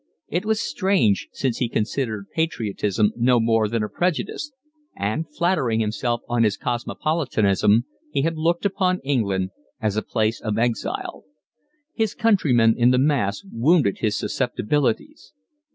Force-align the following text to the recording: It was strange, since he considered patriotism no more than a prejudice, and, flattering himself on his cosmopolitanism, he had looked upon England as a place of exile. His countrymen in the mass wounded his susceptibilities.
It 0.29 0.47
was 0.47 0.59
strange, 0.59 1.29
since 1.31 1.59
he 1.59 1.69
considered 1.69 2.25
patriotism 2.33 3.11
no 3.15 3.39
more 3.39 3.69
than 3.69 3.83
a 3.83 3.87
prejudice, 3.87 4.51
and, 4.97 5.27
flattering 5.37 5.79
himself 5.79 6.21
on 6.27 6.41
his 6.41 6.57
cosmopolitanism, 6.57 7.85
he 8.09 8.23
had 8.23 8.35
looked 8.35 8.65
upon 8.65 9.01
England 9.03 9.51
as 9.79 9.95
a 9.97 10.01
place 10.01 10.41
of 10.41 10.57
exile. 10.57 11.25
His 11.93 12.15
countrymen 12.15 12.73
in 12.75 12.89
the 12.89 12.97
mass 12.97 13.43
wounded 13.51 13.99
his 13.99 14.17
susceptibilities. 14.17 15.33